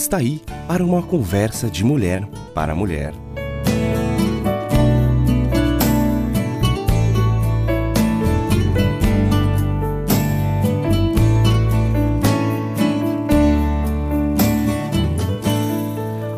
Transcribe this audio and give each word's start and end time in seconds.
Está 0.00 0.16
aí 0.16 0.40
para 0.66 0.82
uma 0.82 1.02
conversa 1.02 1.68
de 1.68 1.84
mulher 1.84 2.26
para 2.54 2.74
mulher. 2.74 3.12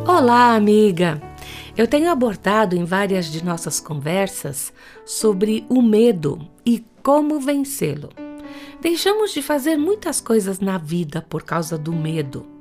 Olá, 0.09 0.57
amiga! 0.57 1.23
Eu 1.77 1.87
tenho 1.87 2.11
abordado 2.11 2.75
em 2.75 2.85
várias 2.85 3.27
de 3.27 3.45
nossas 3.45 3.79
conversas 3.79 4.73
sobre 5.07 5.65
o 5.69 5.81
medo 5.81 6.41
e 6.67 6.85
como 7.01 7.39
vencê-lo. 7.39 8.09
Deixamos 8.81 9.33
de 9.33 9.41
fazer 9.41 9.77
muitas 9.77 10.21
coisas 10.21 10.59
na 10.59 10.79
vida 10.79 11.23
por 11.23 11.45
causa 11.45 11.79
do 11.79 11.93
medo. 11.93 12.52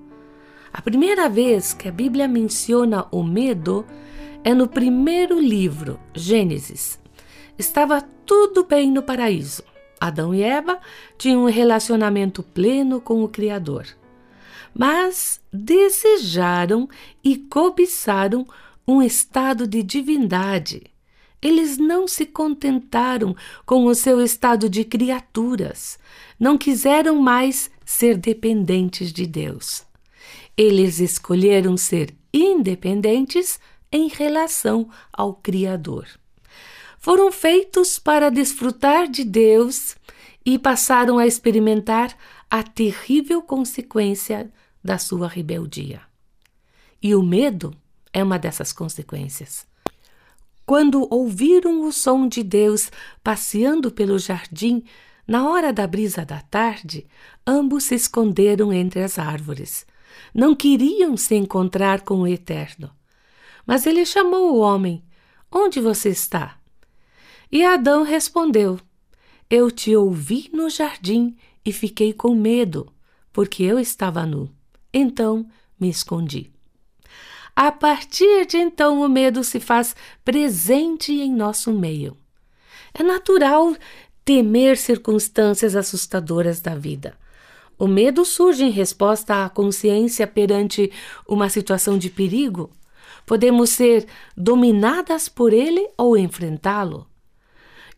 A 0.74 0.82
primeira 0.82 1.28
vez 1.28 1.74
que 1.74 1.90
a 1.90 1.92
Bíblia 1.92 2.28
menciona 2.28 3.06
o 3.12 3.24
medo 3.24 3.86
é 4.44 4.54
no 4.54 4.68
primeiro 4.68 5.38
livro, 5.38 6.00
Gênesis. 6.14 6.98
Estava 7.58 8.02
tudo 8.26 8.64
bem 8.64 8.90
no 8.90 9.04
paraíso. 9.04 9.64
Adão 10.00 10.34
e 10.34 10.42
Eva 10.42 10.80
tinham 11.18 11.44
um 11.44 11.50
relacionamento 11.50 12.42
pleno 12.42 13.02
com 13.02 13.22
o 13.22 13.28
Criador. 13.28 13.86
Mas 14.74 15.42
desejaram 15.52 16.88
e 17.22 17.36
cobiçaram 17.36 18.48
um 18.88 19.02
estado 19.02 19.68
de 19.68 19.84
divindade. 19.84 20.84
Eles 21.42 21.78
não 21.78 22.08
se 22.08 22.26
contentaram 22.26 23.36
com 23.66 23.86
o 23.86 23.94
seu 23.94 24.22
estado 24.22 24.70
de 24.70 24.86
criaturas, 24.86 26.00
não 26.40 26.58
quiseram 26.58 27.20
mais 27.20 27.70
ser 27.86 28.16
dependentes 28.16 29.12
de 29.12 29.26
Deus. 29.28 29.91
Eles 30.64 31.00
escolheram 31.00 31.76
ser 31.76 32.14
independentes 32.32 33.60
em 33.92 34.08
relação 34.08 34.88
ao 35.12 35.34
Criador. 35.34 36.06
Foram 37.00 37.32
feitos 37.32 37.98
para 37.98 38.30
desfrutar 38.30 39.08
de 39.08 39.24
Deus 39.24 39.96
e 40.46 40.60
passaram 40.60 41.18
a 41.18 41.26
experimentar 41.26 42.16
a 42.48 42.62
terrível 42.62 43.42
consequência 43.42 44.54
da 44.84 45.00
sua 45.00 45.28
rebeldia. 45.28 46.00
E 47.02 47.16
o 47.16 47.24
medo 47.24 47.74
é 48.14 48.24
uma 48.24 48.38
dessas 48.38 48.72
consequências. 48.72 49.66
Quando 50.64 51.08
ouviram 51.12 51.88
o 51.88 51.92
som 51.92 52.28
de 52.28 52.44
Deus 52.44 52.92
passeando 53.24 53.92
pelo 53.92 54.20
jardim, 54.20 54.84
na 55.28 55.50
hora 55.50 55.74
da 55.74 55.88
brisa 55.88 56.24
da 56.24 56.40
tarde, 56.40 57.08
ambos 57.48 57.86
se 57.86 57.96
esconderam 57.96 58.72
entre 58.72 59.02
as 59.02 59.18
árvores. 59.18 59.90
Não 60.34 60.56
queriam 60.56 61.16
se 61.18 61.36
encontrar 61.36 62.02
com 62.02 62.22
o 62.22 62.28
Eterno. 62.28 62.92
Mas 63.66 63.86
ele 63.86 64.06
chamou 64.06 64.54
o 64.54 64.60
homem: 64.60 65.04
Onde 65.52 65.80
você 65.80 66.10
está? 66.10 66.58
E 67.52 67.66
Adão 67.66 68.04
respondeu: 68.04 68.80
Eu 69.50 69.70
te 69.70 69.96
ouvi 69.96 70.50
no 70.54 70.70
jardim 70.70 71.36
e 71.66 71.72
fiquei 71.72 72.14
com 72.14 72.34
medo, 72.34 72.92
porque 73.34 73.64
eu 73.64 73.78
estava 73.80 74.26
nu. 74.26 74.50
Então 74.94 75.48
me 75.80 75.90
escondi. 75.90 76.52
A 77.56 77.72
partir 77.72 78.46
de 78.46 78.58
então, 78.58 79.02
o 79.02 79.10
medo 79.10 79.44
se 79.44 79.60
faz 79.60 79.96
presente 80.24 81.12
em 81.12 81.34
nosso 81.34 81.72
meio. 81.74 82.18
É 82.94 83.04
natural 83.04 83.76
temer 84.24 84.78
circunstâncias 84.78 85.76
assustadoras 85.76 86.62
da 86.62 86.76
vida. 86.76 87.18
O 87.82 87.88
medo 87.88 88.24
surge 88.24 88.64
em 88.64 88.70
resposta 88.70 89.44
à 89.44 89.50
consciência 89.50 90.28
perante 90.28 90.92
uma 91.28 91.50
situação 91.50 91.98
de 91.98 92.12
perigo. 92.12 92.70
Podemos 93.26 93.72
ser 93.72 94.06
dominadas 94.38 95.28
por 95.28 95.52
ele 95.52 95.90
ou 95.98 96.16
enfrentá-lo. 96.16 97.08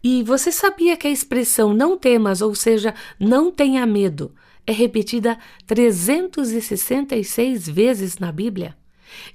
E 0.02 0.24
você 0.24 0.54
sabia 0.54 0.96
que 0.96 1.06
a 1.06 1.12
expressão 1.12 1.74
não 1.74 1.98
temas, 1.98 2.42
ou 2.42 2.56
seja, 2.56 2.96
não 3.20 3.52
tenha 3.52 3.86
medo, 3.86 4.34
é 4.66 4.72
repetida 4.72 5.38
366 5.68 7.68
vezes 7.68 8.20
na 8.20 8.32
Bíblia? 8.32 8.78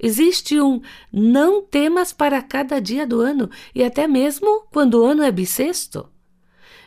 Existe 0.02 0.58
um 0.58 0.80
não 1.12 1.60
temas 1.60 2.10
para 2.10 2.40
cada 2.40 2.80
dia 2.80 3.06
do 3.06 3.20
ano 3.20 3.50
e 3.74 3.84
até 3.84 4.08
mesmo 4.08 4.62
quando 4.72 4.94
o 4.94 5.04
ano 5.04 5.22
é 5.22 5.30
bissexto. 5.30 6.08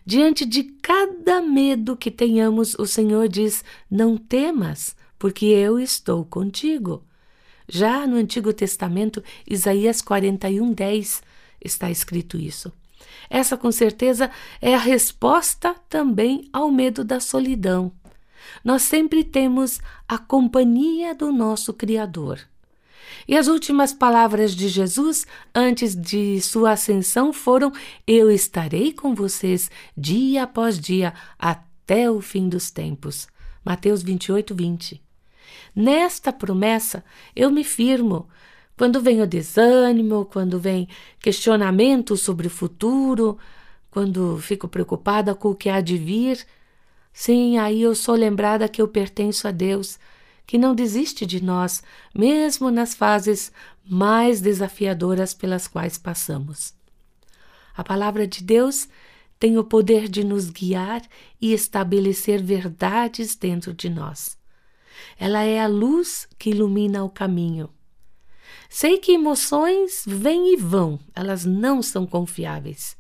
Diante 0.06 0.46
de 0.46 0.64
cada 0.64 1.42
medo 1.42 1.96
que 1.96 2.10
tenhamos, 2.10 2.76
o 2.76 2.86
Senhor 2.86 3.28
diz: 3.28 3.64
Não 3.90 4.18
temas, 4.18 4.96
porque 5.20 5.46
eu 5.46 5.80
estou 5.80 6.26
contigo. 6.26 7.04
Já 7.68 8.06
no 8.06 8.18
Antigo 8.18 8.52
Testamento, 8.52 9.24
Isaías 9.50 10.02
41, 10.02 10.74
10, 10.74 11.24
está 11.64 11.90
escrito 11.90 12.38
isso. 12.38 12.74
Essa, 13.30 13.56
com 13.56 13.72
certeza, 13.72 14.30
é 14.62 14.76
a 14.76 14.80
resposta 14.80 15.76
também 15.88 16.50
ao 16.52 16.70
medo 16.70 17.04
da 17.04 17.20
solidão. 17.20 17.92
Nós 18.64 18.82
sempre 18.82 19.24
temos 19.24 19.80
a 20.08 20.18
companhia 20.18 21.16
do 21.16 21.32
nosso 21.32 21.74
Criador. 21.74 22.40
E 23.28 23.38
as 23.38 23.48
últimas 23.48 23.94
palavras 23.94 24.56
de 24.56 24.68
Jesus 24.68 25.26
antes 25.54 25.96
de 25.96 26.42
sua 26.42 26.72
ascensão 26.72 27.32
foram: 27.32 27.72
Eu 28.06 28.32
estarei 28.32 28.92
com 28.94 29.14
vocês 29.14 29.70
dia 29.96 30.44
após 30.44 30.80
dia 30.80 31.14
até 31.38 32.10
o 32.10 32.22
fim 32.22 32.50
dos 32.50 32.72
tempos. 32.72 33.28
Mateus 33.64 34.02
28, 34.02 34.56
20. 34.56 35.02
Nesta 35.76 36.34
promessa 36.34 37.04
eu 37.36 37.52
me 37.52 37.64
firmo. 37.64 38.28
Quando 38.78 39.00
vem 39.00 39.22
o 39.22 39.28
desânimo, 39.28 40.26
quando 40.26 40.60
vem 40.60 40.88
questionamento 41.20 42.18
sobre 42.18 42.48
o 42.48 42.50
futuro, 42.50 43.38
quando 43.92 44.40
fico 44.40 44.68
preocupada 44.68 45.36
com 45.36 45.50
o 45.50 45.56
que 45.56 45.70
há 45.70 45.82
de 45.82 45.98
vir, 45.98 46.44
sim, 47.14 47.60
aí 47.60 47.84
eu 47.84 47.94
sou 47.94 48.16
lembrada 48.16 48.68
que 48.68 48.82
eu 48.82 48.88
pertenço 48.88 49.48
a 49.48 49.52
Deus 49.52 50.00
que 50.52 50.58
não 50.58 50.76
desiste 50.76 51.26
de 51.26 51.42
nós, 51.42 51.82
mesmo 52.14 52.70
nas 52.70 52.94
fases 52.94 53.54
mais 53.86 54.42
desafiadoras 54.42 55.34
pelas 55.34 55.66
quais 55.66 55.98
passamos. 55.98 56.74
A 57.74 57.86
palavra 57.86 58.28
de 58.28 58.44
Deus 58.44 58.90
tem 59.40 59.58
o 59.58 59.64
poder 59.64 60.10
de 60.10 60.26
nos 60.26 60.50
guiar 60.50 61.04
e 61.40 61.54
estabelecer 61.54 62.44
verdades 62.44 63.34
dentro 63.34 63.74
de 63.74 63.90
nós. 63.90 64.38
Ela 65.18 65.42
é 65.44 65.58
a 65.58 65.68
luz 65.68 66.28
que 66.38 66.50
ilumina 66.50 67.02
o 67.02 67.10
caminho. 67.10 67.70
Sei 68.70 68.98
que 68.98 69.14
emoções 69.14 70.04
vêm 70.06 70.54
e 70.54 70.58
vão, 70.58 71.00
elas 71.16 71.46
não 71.46 71.82
são 71.82 72.06
confiáveis. 72.06 72.98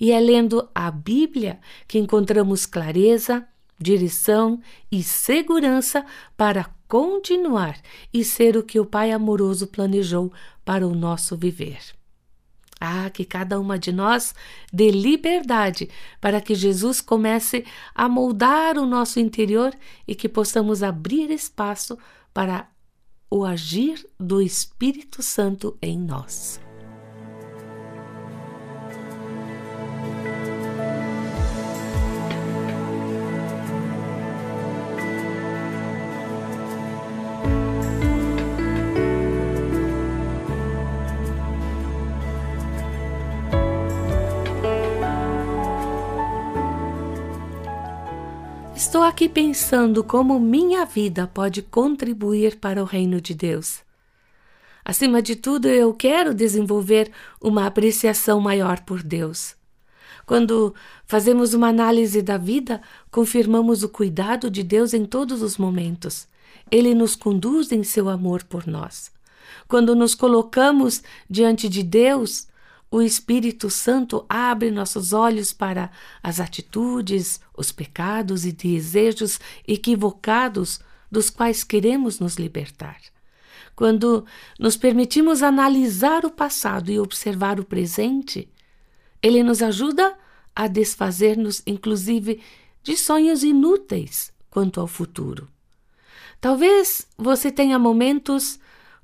E 0.00 0.10
é 0.10 0.18
lendo 0.18 0.66
a 0.74 0.90
Bíblia 0.90 1.60
que 1.86 1.98
encontramos 1.98 2.64
clareza, 2.64 3.46
direção 3.78 4.58
e 4.90 5.02
segurança 5.02 6.02
para 6.34 6.77
continuar 6.88 7.78
e 8.12 8.24
ser 8.24 8.56
o 8.56 8.62
que 8.62 8.80
o 8.80 8.86
Pai 8.86 9.12
amoroso 9.12 9.66
planejou 9.66 10.32
para 10.64 10.86
o 10.86 10.94
nosso 10.94 11.36
viver. 11.36 11.78
Ah, 12.80 13.10
que 13.10 13.24
cada 13.24 13.58
uma 13.58 13.78
de 13.78 13.92
nós 13.92 14.34
dê 14.72 14.90
liberdade 14.90 15.90
para 16.20 16.40
que 16.40 16.54
Jesus 16.54 17.00
comece 17.00 17.64
a 17.94 18.08
moldar 18.08 18.78
o 18.78 18.86
nosso 18.86 19.18
interior 19.18 19.74
e 20.06 20.14
que 20.14 20.28
possamos 20.28 20.82
abrir 20.82 21.30
espaço 21.30 21.98
para 22.32 22.68
o 23.30 23.44
agir 23.44 24.06
do 24.18 24.40
Espírito 24.40 25.22
Santo 25.22 25.76
em 25.82 25.98
nós. 25.98 26.67
Aqui 49.08 49.26
pensando 49.26 50.04
como 50.04 50.38
minha 50.38 50.84
vida 50.84 51.26
pode 51.26 51.62
contribuir 51.62 52.56
para 52.56 52.82
o 52.82 52.84
reino 52.84 53.22
de 53.22 53.34
Deus. 53.34 53.80
Acima 54.84 55.22
de 55.22 55.34
tudo, 55.34 55.66
eu 55.66 55.94
quero 55.94 56.34
desenvolver 56.34 57.10
uma 57.40 57.66
apreciação 57.66 58.38
maior 58.38 58.80
por 58.80 59.02
Deus. 59.02 59.56
Quando 60.26 60.74
fazemos 61.06 61.54
uma 61.54 61.68
análise 61.68 62.20
da 62.20 62.36
vida, 62.36 62.82
confirmamos 63.10 63.82
o 63.82 63.88
cuidado 63.88 64.50
de 64.50 64.62
Deus 64.62 64.92
em 64.92 65.06
todos 65.06 65.40
os 65.40 65.56
momentos. 65.56 66.28
Ele 66.70 66.94
nos 66.94 67.16
conduz 67.16 67.72
em 67.72 67.82
seu 67.82 68.10
amor 68.10 68.44
por 68.44 68.66
nós. 68.66 69.10
Quando 69.66 69.96
nos 69.96 70.14
colocamos 70.14 71.02
diante 71.30 71.66
de 71.66 71.82
Deus, 71.82 72.46
o 72.90 73.02
Espírito 73.02 73.68
Santo 73.68 74.24
abre 74.28 74.70
nossos 74.70 75.12
olhos 75.12 75.52
para 75.52 75.90
as 76.22 76.40
atitudes, 76.40 77.40
os 77.56 77.70
pecados 77.70 78.46
e 78.46 78.52
desejos 78.52 79.38
equivocados 79.66 80.80
dos 81.10 81.28
quais 81.30 81.62
queremos 81.62 82.18
nos 82.18 82.36
libertar. 82.36 83.00
Quando 83.76 84.24
nos 84.58 84.76
permitimos 84.76 85.42
analisar 85.42 86.24
o 86.24 86.30
passado 86.30 86.90
e 86.90 86.98
observar 86.98 87.60
o 87.60 87.64
presente, 87.64 88.48
ele 89.22 89.42
nos 89.42 89.62
ajuda 89.62 90.16
a 90.54 90.66
desfazer-nos, 90.66 91.62
inclusive, 91.66 92.40
de 92.82 92.96
sonhos 92.96 93.44
inúteis 93.44 94.32
quanto 94.50 94.80
ao 94.80 94.86
futuro. 94.86 95.48
Talvez 96.40 97.06
você 97.16 97.52
tenha 97.52 97.78
momentos 97.78 98.58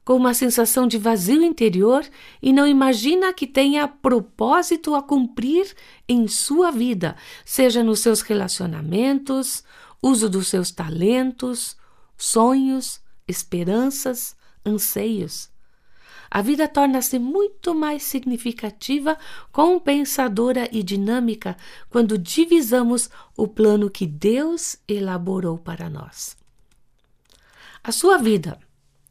com 0.04 0.16
uma 0.16 0.34
sensação 0.34 0.86
de 0.86 0.98
vazio 0.98 1.42
interior 1.42 2.04
e 2.42 2.52
não 2.52 2.66
imagina 2.66 3.32
que 3.32 3.46
tenha 3.46 3.88
propósito 3.88 4.94
a 4.94 5.02
cumprir 5.02 5.74
em 6.08 6.28
sua 6.28 6.70
vida, 6.70 7.16
seja 7.44 7.82
nos 7.82 8.00
seus 8.00 8.20
relacionamentos, 8.20 9.64
uso 10.02 10.28
dos 10.28 10.48
seus 10.48 10.70
talentos, 10.70 11.76
sonhos, 12.16 13.00
esperanças, 13.26 14.36
anseios. 14.64 15.48
A 16.30 16.42
vida 16.42 16.66
torna-se 16.66 17.18
muito 17.18 17.74
mais 17.74 18.02
significativa, 18.02 19.16
compensadora 19.52 20.68
e 20.72 20.82
dinâmica 20.82 21.56
quando 21.88 22.18
divisamos 22.18 23.08
o 23.36 23.46
plano 23.46 23.88
que 23.88 24.04
Deus 24.04 24.76
elaborou 24.88 25.56
para 25.56 25.88
nós. 25.88 26.36
A 27.82 27.92
sua 27.92 28.18
vida 28.18 28.58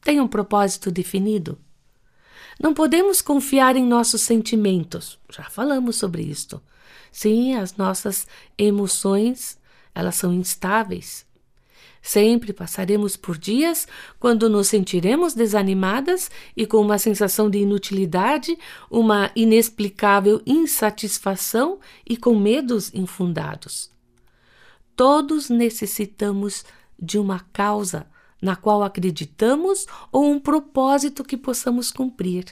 tem 0.04 0.20
um 0.20 0.28
propósito 0.28 0.92
definido? 0.92 1.58
Não 2.60 2.74
podemos 2.74 3.22
confiar 3.22 3.76
em 3.76 3.86
nossos 3.86 4.22
sentimentos. 4.22 5.18
Já 5.32 5.44
falamos 5.44 5.96
sobre 5.96 6.22
isto. 6.22 6.62
Sim, 7.12 7.56
as 7.56 7.78
nossas 7.78 8.28
emoções, 8.58 9.58
elas 9.94 10.16
são 10.16 10.34
instáveis. 10.34 11.26
Sempre 12.02 12.52
passaremos 12.52 13.16
por 13.16 13.38
dias 13.38 13.88
quando 14.20 14.50
nos 14.50 14.68
sentiremos 14.68 15.34
desanimadas 15.34 16.30
e 16.56 16.66
com 16.66 16.82
uma 16.82 16.98
sensação 16.98 17.50
de 17.50 17.60
inutilidade, 17.60 18.58
uma 18.92 19.32
inexplicável 19.36 20.42
insatisfação 20.46 21.80
e 22.06 22.18
com 22.18 22.38
medos 22.38 22.94
infundados. 22.94 23.90
Todos 24.98 25.50
necessitamos 25.50 26.66
de 27.00 27.18
uma 27.18 27.40
causa 27.54 28.06
na 28.44 28.58
qual 28.58 28.84
acreditamos 28.84 29.88
ou 30.12 30.30
um 30.30 30.38
propósito 30.38 31.24
que 31.24 31.38
possamos 31.38 31.90
cumprir. 31.90 32.44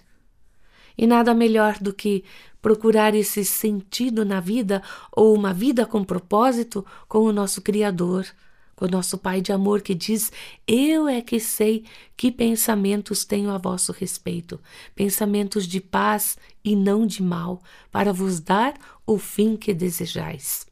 E 0.98 1.06
nada 1.06 1.34
melhor 1.34 1.78
do 1.80 1.94
que 1.94 2.24
procurar 2.62 3.14
esse 3.14 3.44
sentido 3.44 4.24
na 4.24 4.40
vida 4.40 4.82
ou 5.12 5.36
uma 5.36 5.54
vida 5.54 5.86
com 5.86 6.02
propósito 6.02 6.86
com 7.10 7.20
o 7.20 7.34
nosso 7.34 7.62
Criador, 7.62 8.26
com 8.74 8.86
o 8.86 8.88
nosso 8.88 9.18
Pai 9.18 9.42
de 9.42 9.52
amor 9.52 9.82
que 9.82 9.94
diz: 9.94 10.32
Eu 10.66 11.10
é 11.10 11.20
que 11.20 11.42
sei 11.42 11.84
que 12.16 12.32
pensamentos 12.32 13.26
tenho 13.26 13.50
a 13.52 13.58
vosso 13.58 13.92
respeito, 13.92 14.62
pensamentos 14.96 15.68
de 15.68 15.82
paz 15.82 16.38
e 16.64 16.74
não 16.74 17.06
de 17.06 17.22
mal, 17.22 17.62
para 17.92 18.14
vos 18.14 18.40
dar 18.40 18.76
o 19.06 19.18
fim 19.18 19.58
que 19.58 19.74
desejais. 19.74 20.71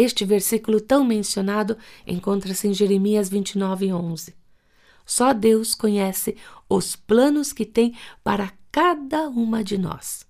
Este 0.00 0.24
versículo 0.24 0.80
tão 0.80 1.04
mencionado 1.04 1.76
encontra-se 2.06 2.66
em 2.66 2.72
Jeremias 2.72 3.28
29, 3.28 3.92
11. 3.92 4.34
Só 5.04 5.34
Deus 5.34 5.74
conhece 5.74 6.38
os 6.70 6.96
planos 6.96 7.52
que 7.52 7.66
tem 7.66 7.94
para 8.24 8.50
cada 8.72 9.28
uma 9.28 9.62
de 9.62 9.76
nós. 9.76 10.26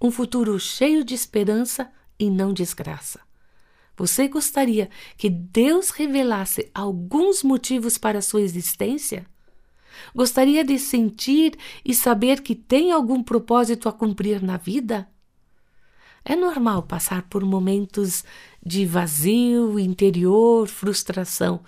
Um 0.00 0.10
futuro 0.10 0.58
cheio 0.58 1.04
de 1.04 1.14
esperança 1.14 1.92
e 2.18 2.30
não 2.30 2.54
desgraça. 2.54 3.20
Você 3.98 4.28
gostaria 4.28 4.88
que 5.18 5.28
Deus 5.28 5.90
revelasse 5.90 6.70
alguns 6.74 7.42
motivos 7.42 7.98
para 7.98 8.20
a 8.20 8.22
sua 8.22 8.40
existência? 8.40 9.26
Gostaria 10.14 10.64
de 10.64 10.78
sentir 10.78 11.54
e 11.84 11.92
saber 11.92 12.40
que 12.40 12.54
tem 12.54 12.92
algum 12.92 13.22
propósito 13.22 13.90
a 13.90 13.92
cumprir 13.92 14.42
na 14.42 14.56
vida? 14.56 15.06
É 16.28 16.34
normal 16.34 16.82
passar 16.82 17.22
por 17.22 17.44
momentos 17.44 18.24
de 18.60 18.84
vazio 18.84 19.78
interior, 19.78 20.66
frustração. 20.66 21.60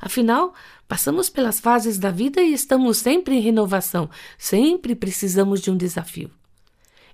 Afinal, 0.00 0.54
passamos 0.88 1.28
pelas 1.28 1.60
fases 1.60 1.98
da 1.98 2.10
vida 2.10 2.40
e 2.40 2.54
estamos 2.54 2.96
sempre 2.96 3.34
em 3.36 3.40
renovação, 3.40 4.08
sempre 4.38 4.94
precisamos 4.94 5.60
de 5.60 5.70
um 5.70 5.76
desafio. 5.76 6.30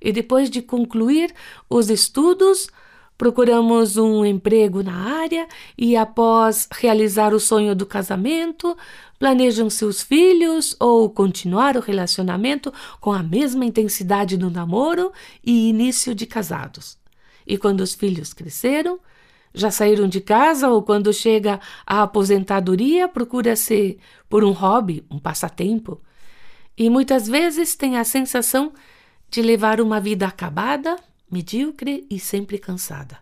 E 0.01 0.13
depois 0.13 0.49
de 0.49 0.63
concluir 0.63 1.35
os 1.69 1.91
estudos, 1.91 2.69
procuramos 3.17 3.97
um 3.97 4.25
emprego 4.25 4.83
na 4.83 4.95
área 4.95 5.47
e, 5.77 5.97
após 5.97 6.69
realizar 6.73 7.33
o 7.33 7.41
sonho 7.41 7.75
do 7.75 7.87
casamento, 7.87 8.77
planejam-se 9.19 9.85
os 9.85 10.03
filhos 10.03 10.75
ou 10.81 11.09
continuar 11.09 11.77
o 11.77 11.81
relacionamento 11.81 12.73
com 13.01 13.13
a 13.13 13.23
mesma 13.23 13.65
intensidade 13.65 14.37
do 14.37 14.51
namoro 14.51 15.13
e 15.45 15.69
início 15.69 16.15
de 16.15 16.27
casados. 16.27 16.99
E 17.47 17.57
quando 17.57 17.81
os 17.81 17.95
filhos 17.95 18.33
cresceram, 18.33 18.99
já 19.55 19.71
saíram 19.71 20.09
de 20.09 20.21
casa 20.21 20.69
ou 20.69 20.83
quando 20.83 21.13
chega 21.13 21.61
a 21.87 22.03
aposentadoria, 22.03 23.09
procura-se 23.09 23.99
por 24.29 24.43
um 24.45 24.53
hobby, 24.53 25.05
um 25.11 25.19
passatempo. 25.19 26.01
E 26.77 26.89
muitas 26.89 27.29
vezes 27.29 27.77
tem 27.77 27.99
a 27.99 28.05
sensação 28.05 28.73
de 29.31 29.43
levar 29.43 29.81
uma 29.81 30.01
vida 30.01 30.27
acabada, 30.27 30.97
medíocre 31.33 32.07
e 32.11 32.21
sempre 32.21 32.59
cansada. 32.59 33.19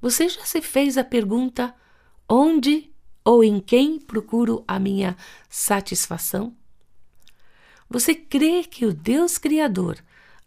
Você 0.00 0.28
já 0.28 0.44
se 0.44 0.60
fez 0.60 0.98
a 0.98 1.04
pergunta: 1.04 1.74
onde 2.28 2.92
ou 3.24 3.44
em 3.44 3.60
quem 3.60 3.98
procuro 3.98 4.64
a 4.66 4.78
minha 4.78 5.16
satisfação? 5.48 6.54
Você 7.88 8.14
crê 8.14 8.64
que 8.64 8.84
o 8.84 8.92
Deus 8.92 9.38
Criador 9.38 9.98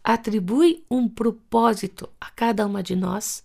atribui 0.03 0.85
um 0.91 1.07
propósito 1.07 2.09
a 2.19 2.29
cada 2.29 2.65
uma 2.65 2.83
de 2.83 2.95
nós? 2.95 3.43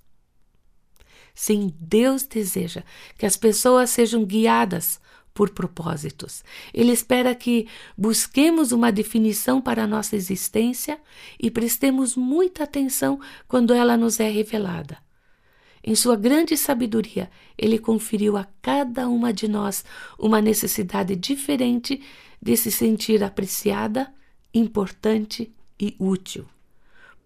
Sim, 1.35 1.73
Deus 1.81 2.25
deseja 2.25 2.83
que 3.17 3.25
as 3.25 3.37
pessoas 3.37 3.91
sejam 3.91 4.25
guiadas 4.25 5.01
por 5.35 5.51
propósitos. 5.51 6.45
Ele 6.73 6.93
espera 6.93 7.35
que 7.35 7.67
busquemos 7.97 8.73
uma 8.73 8.93
definição 8.93 9.61
para 9.61 9.85
a 9.85 9.87
nossa 9.87 10.17
existência 10.17 11.01
e 11.41 11.51
prestemos 11.51 12.17
muita 12.17 12.65
atenção 12.65 13.21
quando 13.49 13.73
ela 13.73 13.97
nos 13.97 14.21
é 14.21 14.29
revelada. 14.29 14.99
Em 15.85 15.97
sua 15.97 16.15
grande 16.15 16.57
sabedoria, 16.57 17.29
ele 17.59 17.79
conferiu 17.79 18.37
a 18.37 18.47
cada 18.61 19.09
uma 19.09 19.33
de 19.33 19.49
nós 19.49 19.85
uma 20.17 20.41
necessidade 20.41 21.17
diferente 21.17 22.01
de 22.41 22.57
se 22.57 22.71
sentir 22.71 23.23
apreciada, 23.25 24.13
importante 24.55 25.53
e 25.81 25.97
útil. 25.99 26.47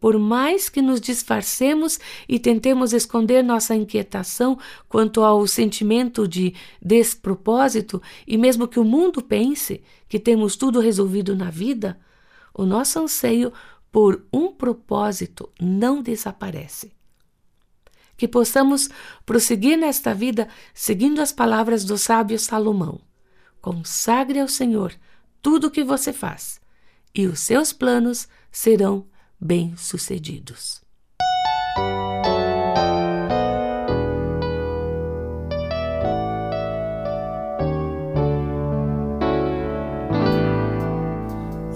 Por 0.00 0.19
mais 0.19 0.69
que 0.69 0.83
nos 0.83 1.00
disfarcemos 1.00 1.99
e 2.29 2.38
tentemos 2.38 2.93
esconder 2.93 3.43
nossa 3.43 3.75
inquietação 3.75 4.59
quanto 4.88 5.23
ao 5.23 5.47
sentimento 5.47 6.29
de 6.29 6.55
despropósito, 6.83 8.03
e 8.26 8.37
mesmo 8.37 8.69
que 8.69 8.79
o 8.79 8.85
mundo 8.85 9.23
pense 9.23 9.83
que 10.09 10.19
temos 10.19 10.55
tudo 10.55 10.81
resolvido 10.81 11.35
na 11.35 11.50
vida, 11.50 11.99
o 12.55 12.65
nosso 12.65 12.99
anseio 12.99 13.53
por 13.91 14.26
um 14.33 14.53
propósito 14.53 15.50
não 15.61 16.03
desaparece. 16.03 16.93
Que 18.17 18.29
possamos 18.29 18.91
prosseguir 19.25 19.79
nesta 19.79 20.15
vida 20.15 20.49
seguindo 20.75 21.21
as 21.21 21.33
palavras 21.33 21.85
do 21.85 21.97
sábio 21.97 22.38
Salomão. 22.38 23.00
Consagre 23.61 24.41
ao 24.41 24.49
Senhor 24.49 24.93
tudo 25.41 25.69
o 25.69 25.71
que 25.71 25.83
você 25.83 26.12
faz, 26.12 26.61
e 27.15 27.26
os 27.26 27.41
seus 27.41 27.73
planos 27.73 28.29
serão 28.50 29.07
bem-sucedidos. 29.40 30.81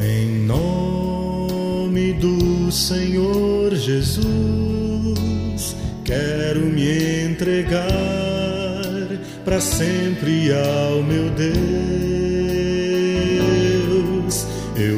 Em 0.01 0.47
nome 0.47 2.15
do 2.15 2.73
Senhor 2.73 3.75
Jesus, 3.75 4.27
quero 6.05 6.61
me 6.67 7.25
entregar 7.25 8.01
para 9.45 9.61
sempre 9.61 10.53
ao 10.53 11.03
meu 11.03 11.31
Deus. 11.31 12.10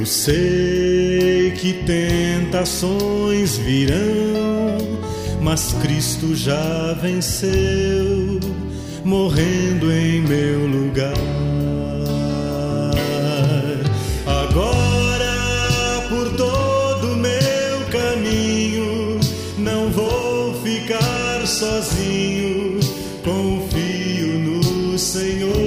Eu 0.03 0.07
sei 0.07 1.53
que 1.53 1.75
tentações 1.87 3.57
virão, 3.57 4.99
mas 5.41 5.75
Cristo 5.75 6.35
já 6.35 6.93
venceu, 7.01 8.41
morrendo 9.05 9.93
em 9.93 10.21
meu 10.23 10.67
lugar. 10.67 11.15
Agora, 14.27 16.09
por 16.09 16.37
todo 16.37 17.17
meu 17.17 17.87
caminho, 17.93 19.21
não 19.57 19.89
vou 19.89 20.53
ficar 20.65 21.47
sozinho, 21.47 22.81
confio 23.23 24.37
no 24.41 24.99
Senhor. 24.99 25.62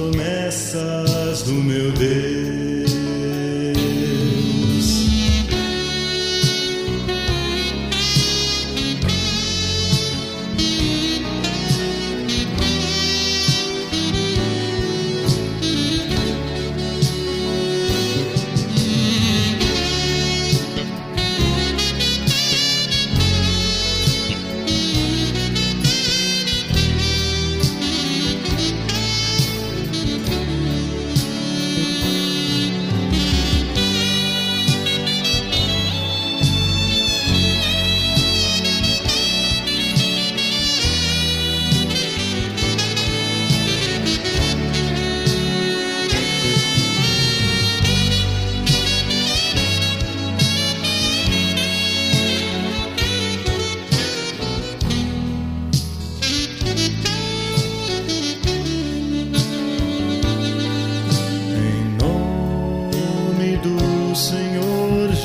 Promessas 0.00 1.42
do 1.42 1.52
meu 1.52 1.92
Deus. 1.92 2.29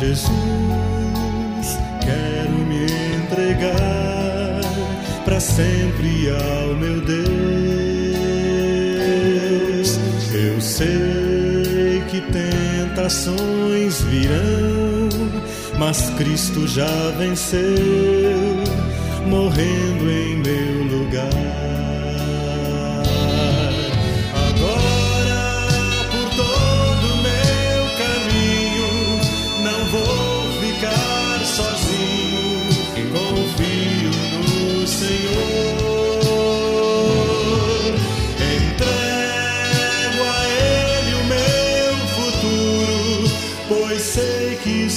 Jesus, 0.08 0.30
quero 2.00 2.52
me 2.68 2.86
entregar 3.16 4.62
para 5.24 5.40
sempre 5.40 6.30
ao 6.30 6.76
meu 6.76 7.02
Deus. 7.02 7.26
Eu 10.32 10.62
sei 10.62 12.04
que 12.12 12.22
tentações 12.32 14.02
virão, 14.04 15.10
mas 15.80 16.12
Cristo 16.12 16.68
já 16.68 17.10
venceu, 17.18 17.66
morrendo 19.28 20.12
em 20.12 20.36
meu 20.38 20.84
lugar. 21.00 21.65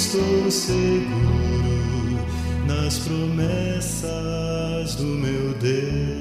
Estou 0.08 0.50
seguro 0.50 2.16
nas 2.66 2.98
promessas 3.00 4.08
do 4.94 5.04
meu 5.04 5.52
Deus. 5.60 6.17